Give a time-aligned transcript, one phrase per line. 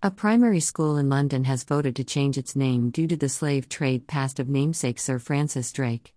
[0.00, 3.68] A primary school in London has voted to change its name due to the slave
[3.68, 6.14] trade past of namesake Sir Francis Drake.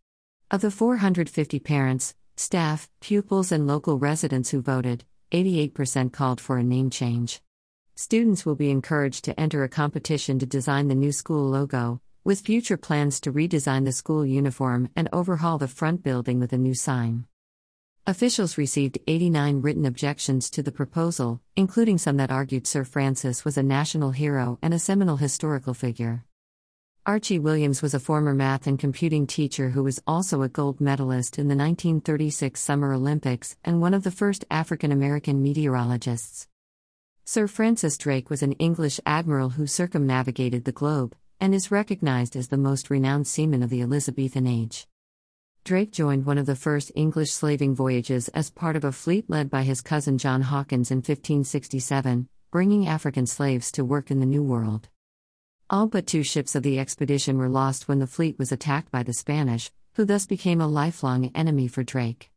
[0.52, 6.64] Of the 450 parents, staff, pupils, and local residents who voted, 88% called for a
[6.64, 7.42] name change.
[7.96, 12.42] Students will be encouraged to enter a competition to design the new school logo, with
[12.42, 16.76] future plans to redesign the school uniform and overhaul the front building with a new
[16.76, 17.26] sign.
[18.12, 23.58] Officials received 89 written objections to the proposal, including some that argued Sir Francis was
[23.58, 26.26] a national hero and a seminal historical figure.
[27.06, 31.40] Archie Williams was a former math and computing teacher who was also a gold medalist
[31.40, 36.50] in the 1936 Summer Olympics and one of the first African American meteorologists.
[37.24, 42.50] Sir Francis Drake was an English admiral who circumnavigated the globe and is recognized as
[42.50, 44.86] the most renowned seaman of the Elizabethan age.
[45.64, 49.48] Drake joined one of the first English slaving voyages as part of a fleet led
[49.48, 54.42] by his cousin John Hawkins in 1567, bringing African slaves to work in the New
[54.42, 54.90] World.
[55.70, 59.04] All but two ships of the expedition were lost when the fleet was attacked by
[59.04, 62.32] the Spanish, who thus became a lifelong enemy for Drake.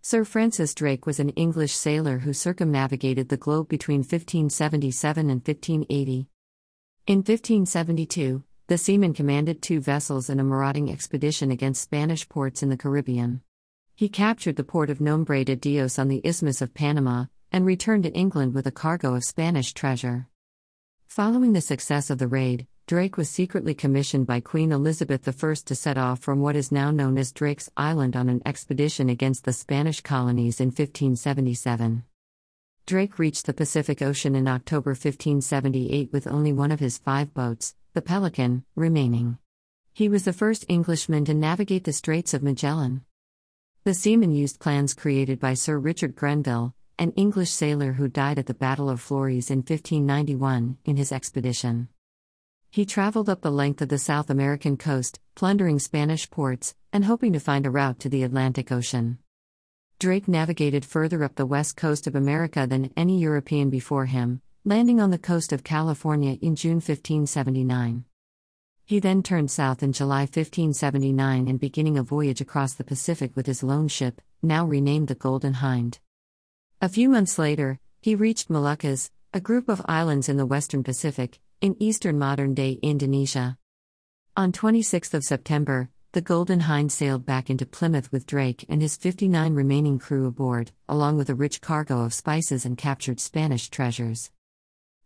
[0.00, 6.28] Sir Francis Drake was an English sailor who circumnavigated the globe between 1577 and 1580.
[7.08, 12.70] In 1572, the seaman commanded two vessels in a marauding expedition against Spanish ports in
[12.70, 13.42] the Caribbean.
[13.94, 18.04] He captured the port of Nombre de Dios on the Isthmus of Panama and returned
[18.04, 20.28] to England with a cargo of Spanish treasure.
[21.06, 25.74] Following the success of the raid, Drake was secretly commissioned by Queen Elizabeth I to
[25.74, 29.52] set off from what is now known as Drake's Island on an expedition against the
[29.52, 32.04] Spanish colonies in 1577.
[32.86, 37.74] Drake reached the Pacific Ocean in October 1578 with only one of his five boats,
[37.94, 39.38] the Pelican, remaining.
[39.92, 43.04] He was the first Englishman to navigate the Straits of Magellan.
[43.84, 48.46] The seaman used plans created by Sir Richard Grenville, an English sailor who died at
[48.46, 51.86] the Battle of Flores in 1591, in his expedition.
[52.68, 57.32] He traveled up the length of the South American coast, plundering Spanish ports, and hoping
[57.32, 59.18] to find a route to the Atlantic Ocean.
[60.00, 64.98] Drake navigated further up the west coast of America than any European before him, landing
[64.98, 68.02] on the coast of California in June 1579.
[68.86, 73.44] He then turned south in July 1579 and beginning a voyage across the Pacific with
[73.44, 75.98] his lone ship, now renamed the Golden Hind.
[76.80, 81.40] A few months later, he reached Moluccas, a group of islands in the western Pacific,
[81.60, 83.58] in eastern modern-day Indonesia.
[84.34, 89.52] On 26 September, the Golden Hind sailed back into Plymouth with Drake and his 59
[89.52, 94.30] remaining crew aboard, along with a rich cargo of spices and captured Spanish treasures.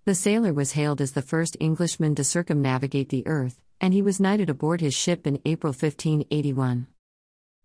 [0.05, 4.21] The sailor was hailed as the first Englishman to circumnavigate the earth, and he was
[4.21, 6.87] knighted aboard his ship in April 1581.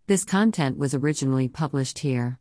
[0.07, 2.39] This content was originally published here.